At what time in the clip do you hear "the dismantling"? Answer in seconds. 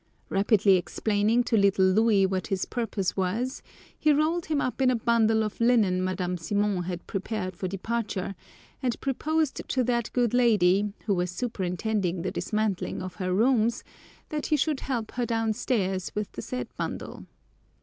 12.23-12.99